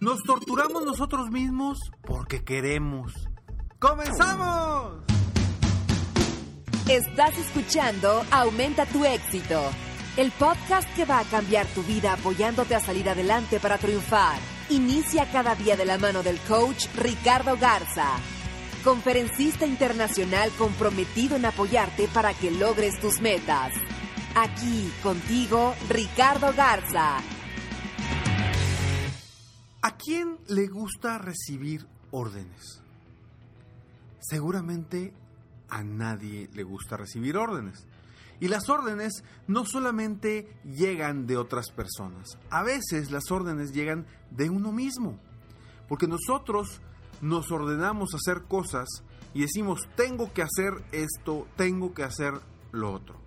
[0.00, 3.12] Nos torturamos nosotros mismos porque queremos.
[3.78, 5.04] ¡Comenzamos!
[6.88, 9.60] Estás escuchando Aumenta tu éxito,
[10.16, 14.38] el podcast que va a cambiar tu vida apoyándote a salir adelante para triunfar.
[14.70, 18.08] Inicia cada día de la mano del coach Ricardo Garza,
[18.84, 23.72] conferencista internacional comprometido en apoyarte para que logres tus metas.
[24.34, 27.18] Aquí contigo, Ricardo Garza.
[30.06, 32.80] ¿A quién le gusta recibir órdenes?
[34.20, 35.12] Seguramente
[35.68, 37.88] a nadie le gusta recibir órdenes.
[38.38, 44.48] Y las órdenes no solamente llegan de otras personas, a veces las órdenes llegan de
[44.48, 45.18] uno mismo.
[45.88, 46.80] Porque nosotros
[47.20, 48.86] nos ordenamos hacer cosas
[49.34, 52.34] y decimos, tengo que hacer esto, tengo que hacer
[52.70, 53.20] lo otro.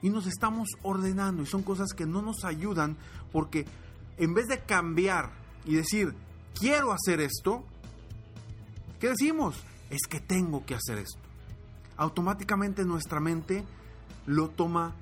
[0.00, 2.96] Y nos estamos ordenando y son cosas que no nos ayudan
[3.32, 3.66] porque
[4.16, 6.14] en vez de cambiar y decir,
[6.58, 7.64] quiero hacer esto,
[9.00, 9.62] ¿qué decimos?
[9.90, 11.20] Es que tengo que hacer esto.
[11.96, 13.64] Automáticamente nuestra mente
[14.26, 14.94] lo toma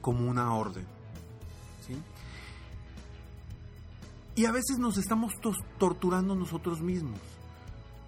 [0.00, 0.86] como una orden.
[4.34, 5.34] Y a veces nos estamos
[5.78, 7.20] torturando nosotros mismos,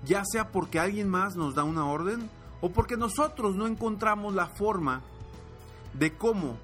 [0.06, 2.30] ya sea porque alguien más nos da una orden
[2.62, 5.02] o porque nosotros no encontramos la forma
[5.92, 6.56] de cómo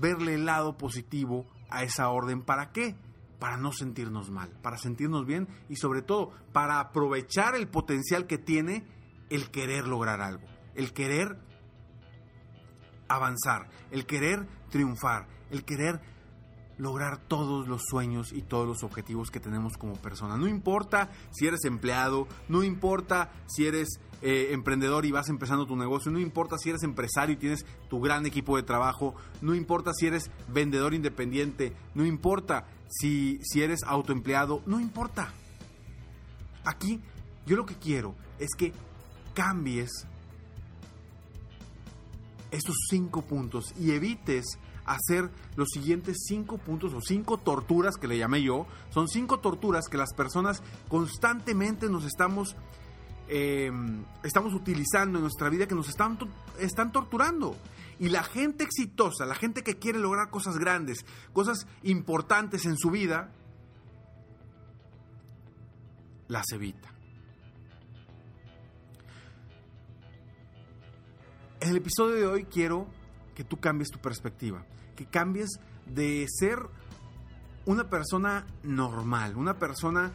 [0.00, 2.42] verle el lado positivo a esa orden.
[2.42, 2.96] ¿Para qué?
[3.38, 8.38] Para no sentirnos mal, para sentirnos bien y sobre todo para aprovechar el potencial que
[8.38, 8.84] tiene
[9.30, 11.38] el querer lograr algo, el querer
[13.08, 16.00] avanzar, el querer triunfar, el querer
[16.78, 20.36] lograr todos los sueños y todos los objetivos que tenemos como persona.
[20.36, 25.76] No importa si eres empleado, no importa si eres eh, emprendedor y vas empezando tu
[25.76, 29.92] negocio, no importa si eres empresario y tienes tu gran equipo de trabajo, no importa
[29.94, 32.66] si eres vendedor independiente, no importa
[32.98, 35.32] si, si eres autoempleado, no importa.
[36.64, 37.00] Aquí
[37.46, 38.72] yo lo que quiero es que
[39.34, 39.90] cambies
[42.50, 48.18] estos cinco puntos y evites hacer los siguientes cinco puntos o cinco torturas que le
[48.18, 48.66] llamé yo.
[48.90, 52.54] Son cinco torturas que las personas constantemente nos estamos,
[53.28, 56.18] em, estamos utilizando en nuestra vida que nos están,
[56.60, 57.56] están torturando.
[57.98, 62.90] Y la gente exitosa, la gente que quiere lograr cosas grandes, cosas importantes en su
[62.90, 63.32] vida,
[66.28, 66.90] las evita.
[71.60, 72.86] En el episodio de hoy quiero
[73.34, 74.66] que tú cambies tu perspectiva,
[74.96, 76.58] que cambies de ser
[77.66, 80.12] una persona normal, una persona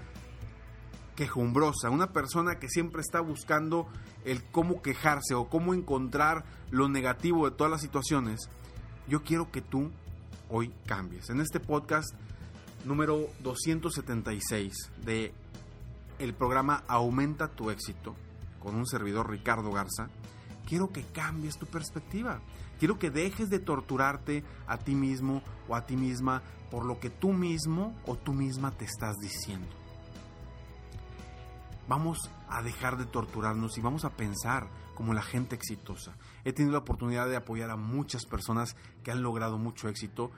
[1.19, 3.89] quejumbrosa, una persona que siempre está buscando
[4.23, 8.49] el cómo quejarse o cómo encontrar lo negativo de todas las situaciones,
[9.05, 9.91] yo quiero que tú
[10.47, 11.29] hoy cambies.
[11.29, 12.07] En este podcast
[12.85, 14.71] número 276
[15.03, 15.33] de
[16.19, 18.15] el programa Aumenta tu éxito
[18.63, 20.07] con un servidor Ricardo Garza,
[20.65, 22.39] quiero que cambies tu perspectiva.
[22.79, 27.09] Quiero que dejes de torturarte a ti mismo o a ti misma por lo que
[27.09, 29.67] tú mismo o tú misma te estás diciendo.
[31.89, 36.15] Vamos a dejar de torturarnos y vamos a pensar como la gente exitosa.
[36.45, 40.29] He tenido la oportunidad de apoyar a muchas personas que han logrado mucho éxito.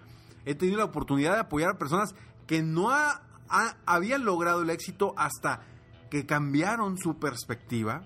[0.45, 2.15] He tenido la oportunidad de apoyar a personas
[2.47, 2.89] que no
[3.85, 5.59] habían logrado el éxito hasta
[6.09, 8.01] que cambiaron su perspectiva.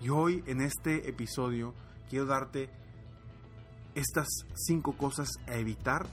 [0.00, 1.74] Y hoy en este episodio
[2.08, 2.70] quiero darte
[3.96, 6.06] estas cinco cosas a evitar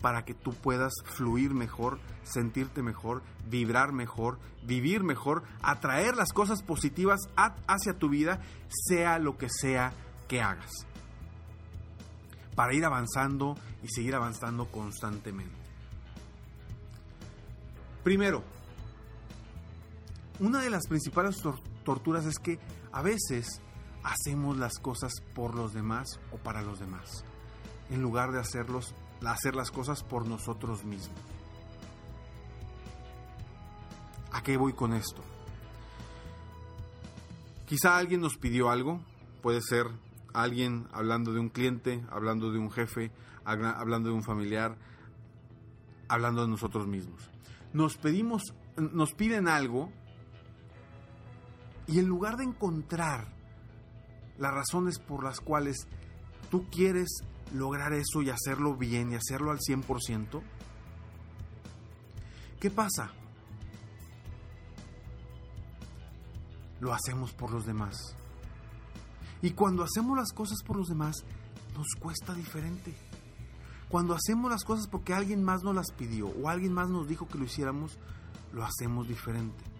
[0.00, 6.62] para que tú puedas fluir mejor, sentirte mejor, vibrar mejor, vivir mejor, atraer las cosas
[6.62, 7.20] positivas
[7.66, 9.92] hacia tu vida, sea lo que sea
[10.28, 10.86] que hagas.
[12.54, 15.54] Para ir avanzando y seguir avanzando constantemente.
[18.02, 18.42] Primero,
[20.38, 21.42] una de las principales
[21.84, 22.58] torturas es que
[22.92, 23.60] a veces
[24.04, 27.24] hacemos las cosas por los demás o para los demás,
[27.90, 28.94] en lugar de hacerlos,
[29.32, 31.18] hacer las cosas por nosotros mismos.
[34.32, 35.22] ¿A qué voy con esto?
[37.66, 39.00] Quizá alguien nos pidió algo,
[39.42, 39.86] puede ser
[40.34, 43.10] alguien hablando de un cliente, hablando de un jefe,
[43.44, 44.76] hablando de un familiar,
[46.08, 47.30] hablando de nosotros mismos.
[47.72, 48.42] Nos pedimos,
[48.76, 49.90] nos piden algo
[51.86, 53.28] y en lugar de encontrar
[54.38, 55.88] las razones por las cuales
[56.50, 57.08] tú quieres
[57.54, 60.42] lograr eso y hacerlo bien y hacerlo al 100%,
[62.60, 63.12] ¿qué pasa?
[66.80, 68.14] Lo hacemos por los demás.
[69.42, 71.16] Y cuando hacemos las cosas por los demás,
[71.74, 72.94] nos cuesta diferente.
[73.88, 77.28] Cuando hacemos las cosas porque alguien más nos las pidió o alguien más nos dijo
[77.28, 77.98] que lo hiciéramos,
[78.52, 79.76] lo hacemos diferente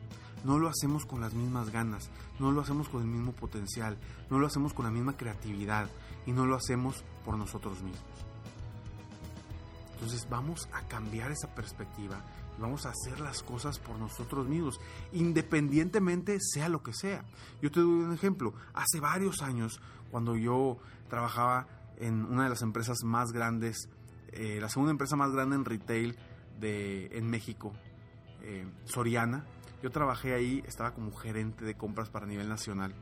[0.47, 2.09] no lo hacemos con las mismas ganas,
[2.39, 3.99] no lo hacemos con el mismo potencial,
[4.31, 5.89] no lo hacemos con la misma creatividad
[6.27, 8.03] y no lo hacemos por nosotros mismos.
[9.95, 12.23] Entonces vamos a cambiar esa perspectiva
[12.59, 14.79] y vamos a hacer las cosas por nosotros mismos,
[15.13, 17.25] independientemente sea lo que sea.
[17.63, 18.53] Yo te doy un ejemplo.
[18.75, 19.81] Hace varios años,
[20.11, 20.79] cuando yo
[21.09, 23.89] trabajaba en una de las empresas más grandes,
[24.33, 26.17] eh, la segunda empresa más grande en retail
[26.61, 27.73] de, en México,
[28.43, 29.45] eh, Soriana,
[29.83, 32.95] yo trabajé ahí, estaba como gerente de compras para nivel nacional.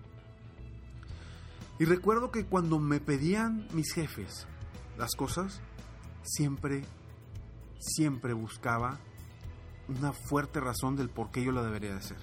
[1.78, 4.46] Y recuerdo que cuando me pedían mis jefes
[4.96, 5.60] las cosas,
[6.22, 6.84] siempre,
[7.78, 9.00] siempre buscaba
[9.88, 12.18] una fuerte razón del por qué yo lo debería de hacer.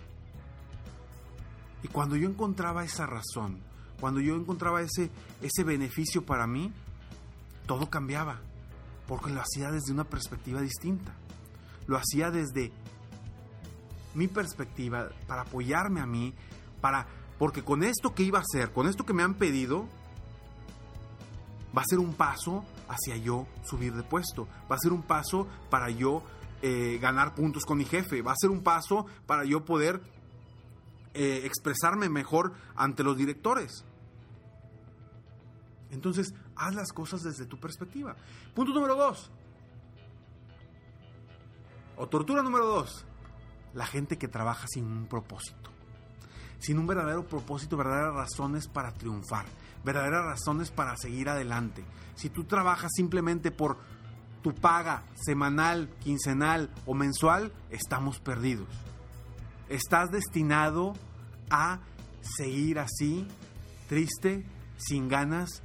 [1.83, 3.59] Y cuando yo encontraba esa razón,
[4.00, 5.12] cuando yo encontraba ese,
[5.42, 6.71] ese beneficio para mí,
[7.68, 8.39] todo cambiaba,
[9.07, 11.13] porque lo hacía desde una perspectiva distinta.
[11.88, 12.71] Lo hacía desde
[14.13, 16.33] mi perspectiva, para apoyarme a mí,
[16.81, 17.07] para
[17.42, 19.88] porque con esto que iba a hacer, con esto que me han pedido,
[21.76, 25.48] va a ser un paso hacia yo subir de puesto, va a ser un paso
[25.72, 26.22] para yo
[26.62, 30.04] eh, ganar puntos con mi jefe, va a ser un paso para yo poder
[31.16, 33.86] eh, expresarme mejor ante los directores.
[35.90, 38.16] Entonces, haz las cosas desde tu perspectiva.
[38.54, 39.32] Punto número dos.
[41.98, 43.04] O tortura número dos
[43.74, 45.70] la gente que trabaja sin un propósito.
[46.62, 49.46] Sin un verdadero propósito, verdaderas razones para triunfar,
[49.84, 51.84] verdaderas razones para seguir adelante.
[52.13, 53.80] Si tú trabajas simplemente por
[54.44, 58.68] tu paga semanal, quincenal o mensual, estamos perdidos.
[59.69, 60.94] Estás destinado
[61.50, 61.80] a
[62.22, 63.28] seguir así,
[63.90, 64.46] triste,
[64.78, 65.64] sin ganas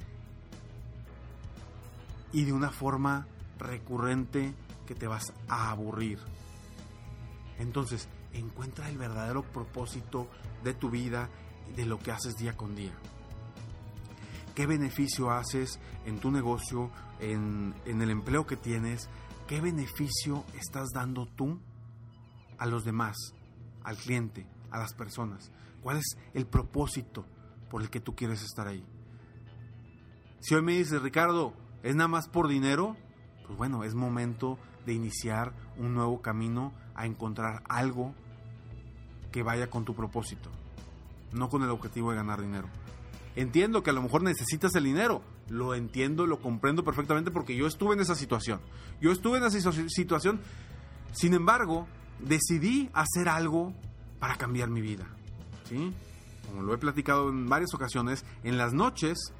[2.33, 3.27] y de una forma
[3.59, 4.55] recurrente
[4.87, 6.17] que te vas a aburrir.
[7.59, 10.27] Entonces, encuentra el verdadero propósito
[10.63, 11.29] de tu vida
[11.69, 12.93] y de lo que haces día con día.
[14.55, 16.89] ¿Qué beneficio haces en tu negocio,
[17.19, 19.07] en, el empleo que tienes?
[19.47, 21.59] ¿Qué beneficio estás dando tú
[22.57, 23.15] a los demás,
[23.83, 25.51] al cliente, a las personas?
[25.83, 27.25] ¿Cuál es el propósito
[27.69, 28.83] por el que tú quieres estar ahí?
[30.39, 31.53] Si hoy me dices, Ricardo,
[31.83, 32.97] ¿es nada más por dinero?
[33.45, 38.15] Pues bueno, es momento de iniciar un nuevo camino a encontrar algo
[39.31, 40.49] que vaya con tu propósito,
[41.33, 42.69] no con el objetivo de ganar dinero.
[43.35, 47.67] Entiendo que a lo mejor necesitas el dinero, lo entiendo, lo comprendo perfectamente porque yo
[47.67, 48.61] estuve en esa situación.
[49.01, 49.59] Yo estuve en esa
[49.89, 50.39] situación,
[51.11, 51.85] sin embargo,
[52.19, 53.73] decidí hacer algo
[54.19, 55.05] para cambiar mi vida.
[55.67, 55.93] ¿sí?
[56.47, 59.33] Como lo he platicado en varias ocasiones, en las noches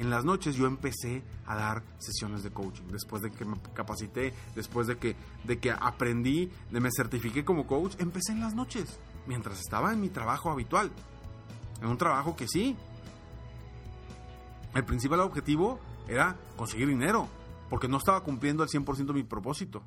[0.00, 2.84] en las noches yo empecé a dar sesiones de coaching.
[2.90, 5.14] Después de que me capacité, después de que,
[5.44, 10.00] de que aprendí, de me certifiqué como coach, empecé en las noches, mientras estaba en
[10.00, 10.90] mi trabajo habitual.
[11.82, 12.76] En un trabajo que sí.
[14.74, 15.78] El principal objetivo
[16.08, 17.28] era conseguir dinero,
[17.68, 19.82] porque no estaba cumpliendo al 100% mi propósito.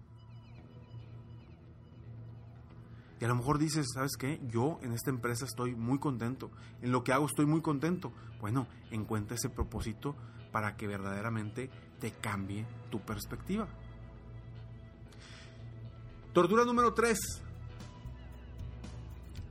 [3.24, 4.42] Y a lo mejor dices, ¿sabes qué?
[4.50, 6.51] Yo en esta empresa estoy muy contento.
[6.82, 8.12] En lo que hago estoy muy contento.
[8.42, 10.13] Bueno, encuentra ese propósito
[10.51, 11.70] para que verdaderamente
[12.01, 13.65] te cambie tu perspectiva.
[16.34, 17.18] Tortura número 3.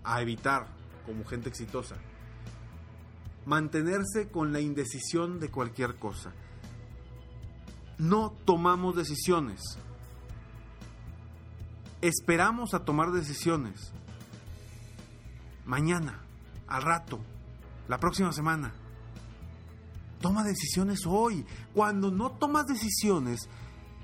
[0.05, 0.67] A evitar
[1.07, 1.97] como gente exitosa.
[3.47, 6.35] Mantenerse con la indecisión de cualquier cosa.
[7.97, 9.62] No tomamos decisiones
[12.02, 13.92] esperamos a tomar decisiones.
[15.64, 16.21] Mañana,
[16.66, 17.21] al rato,
[17.88, 18.73] la próxima semana.
[20.21, 21.47] Toma decisiones hoy.
[21.75, 23.49] Cuando no tomas decisiones,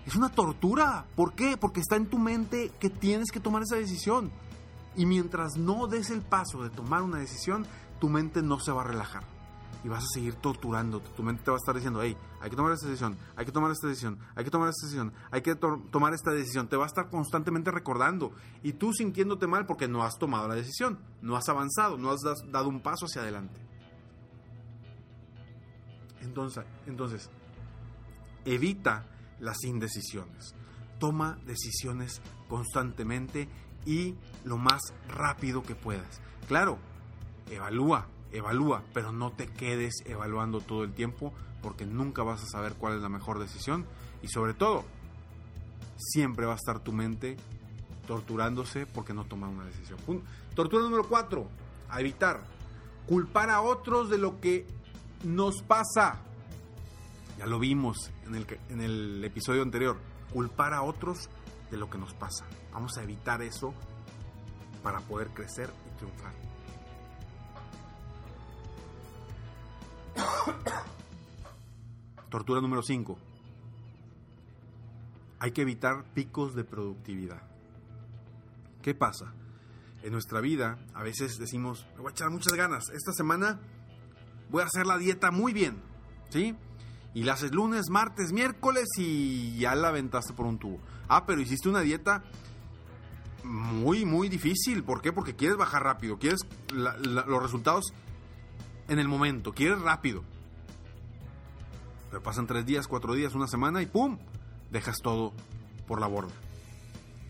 [0.06, 1.04] Es una tortura.
[1.14, 1.58] ¿Por qué?
[1.58, 4.30] Porque está en tu mente que tienes que tomar esa decisión.
[4.96, 7.66] Y mientras no des el paso de tomar una decisión,
[8.00, 9.24] tu mente no se va a relajar.
[9.84, 11.08] Y vas a seguir torturándote.
[11.16, 13.52] Tu mente te va a estar diciendo, hey, hay que tomar esta decisión, hay que
[13.52, 16.68] tomar esta decisión, hay que tomar esta decisión, hay que tomar esta decisión.
[16.68, 18.32] Te va a estar constantemente recordando.
[18.62, 22.20] Y tú sintiéndote mal porque no has tomado la decisión, no has avanzado, no has
[22.50, 23.60] dado un paso hacia adelante.
[26.22, 27.30] Entonces, entonces
[28.44, 29.06] evita
[29.40, 30.54] las indecisiones.
[30.98, 33.48] Toma decisiones constantemente
[33.86, 36.20] y lo más rápido que puedas.
[36.48, 36.78] Claro,
[37.50, 41.32] evalúa, evalúa, pero no te quedes evaluando todo el tiempo
[41.62, 43.86] porque nunca vas a saber cuál es la mejor decisión
[44.22, 44.84] y sobre todo,
[45.96, 47.36] siempre va a estar tu mente
[48.06, 49.98] torturándose porque no toma una decisión.
[50.54, 51.48] Tortura número 4,
[51.90, 52.42] a evitar
[53.06, 54.66] culpar a otros de lo que
[55.24, 56.20] nos pasa.
[57.38, 59.98] Ya lo vimos en el, en el episodio anterior.
[60.32, 61.28] Culpar a otros
[61.70, 62.44] de lo que nos pasa.
[62.72, 63.72] Vamos a evitar eso
[64.82, 66.32] para poder crecer y triunfar.
[72.30, 73.18] Tortura número 5.
[75.40, 77.42] Hay que evitar picos de productividad.
[78.82, 79.32] ¿Qué pasa?
[80.02, 82.90] En nuestra vida a veces decimos, me voy a echar muchas ganas.
[82.90, 83.60] Esta semana
[84.50, 85.76] voy a hacer la dieta muy bien.
[86.30, 86.54] ¿Sí?
[87.14, 90.78] Y la haces lunes, martes, miércoles y ya la aventaste por un tubo.
[91.08, 92.22] Ah, pero hiciste una dieta
[93.44, 94.84] muy, muy difícil.
[94.84, 95.12] ¿Por qué?
[95.12, 96.40] Porque quieres bajar rápido, quieres
[96.72, 97.92] los resultados
[98.88, 100.22] en el momento, quieres rápido.
[102.10, 104.18] Pero pasan tres días, cuatro días, una semana y ¡pum!
[104.70, 105.32] Dejas todo
[105.86, 106.32] por la borda.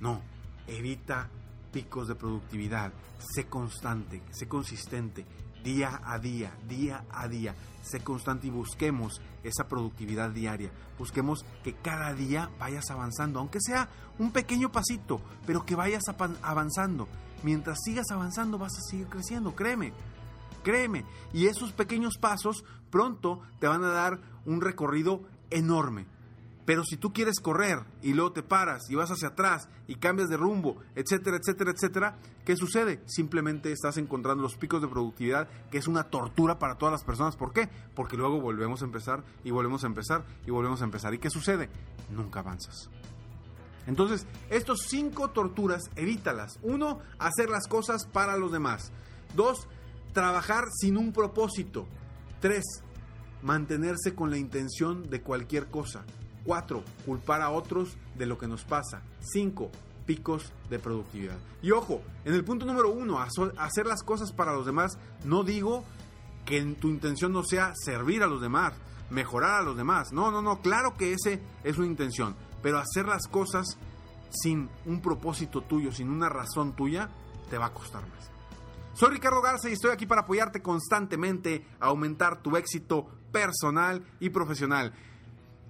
[0.00, 0.20] No,
[0.66, 1.28] evita
[1.72, 2.92] picos de productividad.
[3.34, 5.26] Sé constante, sé consistente,
[5.62, 7.54] día a día, día a día.
[7.82, 10.70] Sé constante y busquemos esa productividad diaria.
[10.98, 16.02] Busquemos que cada día vayas avanzando, aunque sea un pequeño pasito, pero que vayas
[16.42, 17.08] avanzando.
[17.42, 19.92] Mientras sigas avanzando vas a seguir creciendo, créeme,
[20.58, 21.04] créeme.
[21.32, 26.06] Y esos pequeños pasos pronto te van a dar un recorrido enorme.
[26.68, 30.28] Pero si tú quieres correr y luego te paras y vas hacia atrás y cambias
[30.28, 33.02] de rumbo, etcétera, etcétera, etcétera, ¿qué sucede?
[33.06, 37.36] Simplemente estás encontrando los picos de productividad, que es una tortura para todas las personas.
[37.36, 37.70] ¿Por qué?
[37.94, 41.14] Porque luego volvemos a empezar y volvemos a empezar y volvemos a empezar.
[41.14, 41.70] ¿Y qué sucede?
[42.10, 42.90] Nunca avanzas.
[43.86, 46.58] Entonces, estos cinco torturas, evítalas.
[46.62, 48.92] Uno, hacer las cosas para los demás.
[49.34, 49.68] Dos,
[50.12, 51.86] trabajar sin un propósito.
[52.40, 52.64] Tres,
[53.42, 56.04] mantenerse con la intención de cualquier cosa.
[56.44, 56.82] 4.
[57.04, 59.02] Culpar a otros de lo que nos pasa.
[59.20, 59.70] 5.
[60.06, 61.36] Picos de productividad.
[61.62, 65.84] Y ojo, en el punto número 1, hacer las cosas para los demás, no digo
[66.46, 68.72] que tu intención no sea servir a los demás,
[69.10, 70.12] mejorar a los demás.
[70.12, 72.34] No, no, no, claro que ese es una intención.
[72.62, 73.76] Pero hacer las cosas
[74.30, 77.10] sin un propósito tuyo, sin una razón tuya,
[77.50, 78.30] te va a costar más.
[78.94, 84.30] Soy Ricardo Garza y estoy aquí para apoyarte constantemente a aumentar tu éxito personal y
[84.30, 84.92] profesional.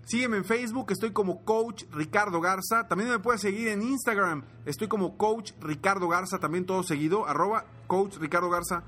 [0.06, 2.88] Sígueme en Facebook, estoy como Coach Ricardo Garza.
[2.88, 7.66] También me puedes seguir en Instagram, estoy como Coach Ricardo Garza, también todo seguido, arroba
[7.86, 8.82] Coach Ricardo Garza.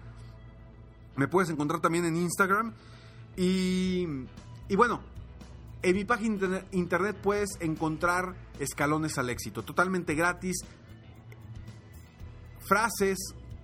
[1.16, 2.72] Me puedes encontrar también en Instagram.
[3.37, 4.06] Y,
[4.68, 5.02] y bueno,
[5.82, 10.56] en mi página internet puedes encontrar escalones al éxito, totalmente gratis.
[12.60, 13.18] Frases,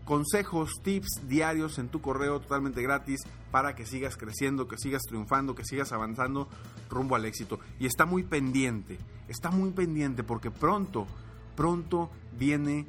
[0.06, 3.20] consejos, tips diarios en tu correo totalmente gratis
[3.50, 6.48] para que sigas creciendo, que sigas triunfando, que sigas avanzando
[6.88, 7.58] rumbo al éxito.
[7.78, 8.98] Y está muy pendiente,
[9.28, 11.06] está muy pendiente porque pronto,
[11.56, 12.08] pronto
[12.38, 12.86] viene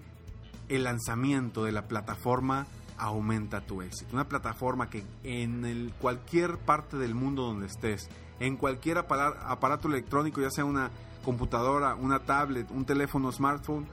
[0.70, 2.68] el lanzamiento de la plataforma
[3.00, 4.10] Aumenta tu éxito.
[4.14, 8.10] Una plataforma que en cualquier parte del mundo donde estés,
[8.40, 10.90] en cualquier aparato electrónico, ya sea una
[11.24, 13.86] computadora, una tablet, un teléfono smartphone,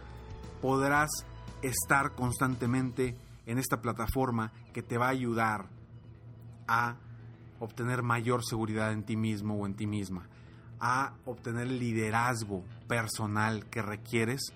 [0.62, 1.10] podrás
[1.62, 5.68] estar constantemente en esta plataforma que te va a ayudar
[6.66, 6.96] a
[7.60, 10.28] obtener mayor seguridad en ti mismo o en ti misma,
[10.80, 14.52] a obtener el liderazgo personal que requieres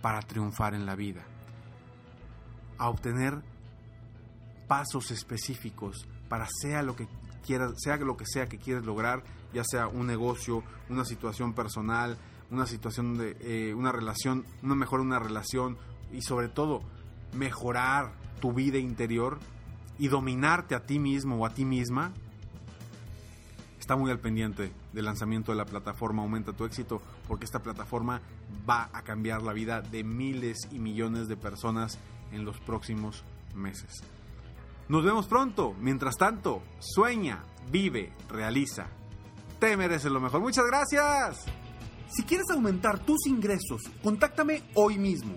[0.00, 1.24] para triunfar en la vida,
[2.78, 3.42] a obtener
[4.68, 7.08] pasos específicos para sea lo que
[7.44, 9.22] quieras, sea lo que sea que quieres lograr,
[9.52, 12.16] ya sea un negocio, una situación personal,
[12.50, 15.78] una situación de eh, una relación, una mejor una relación
[16.12, 16.80] y sobre todo
[17.34, 19.38] mejorar tu vida interior
[19.98, 22.12] y dominarte a ti mismo o a ti misma,
[23.78, 28.20] está muy al pendiente del lanzamiento de la plataforma Aumenta tu éxito, porque esta plataforma
[28.68, 31.98] va a cambiar la vida de miles y millones de personas
[32.32, 34.02] en los próximos meses.
[34.88, 35.74] Nos vemos pronto.
[35.80, 38.86] Mientras tanto, sueña, vive, realiza.
[39.58, 40.40] Te mereces lo mejor.
[40.40, 41.44] Muchas gracias.
[42.08, 45.36] Si quieres aumentar tus ingresos, contáctame hoy mismo.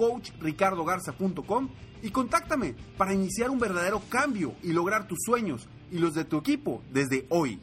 [0.00, 1.68] www.coachricardogarza.com
[2.02, 6.38] y contáctame para iniciar un verdadero cambio y lograr tus sueños y los de tu
[6.38, 7.60] equipo desde hoy.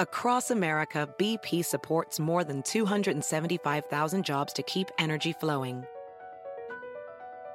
[0.00, 5.84] Across America, BP supports more than 275,000 jobs to keep energy flowing.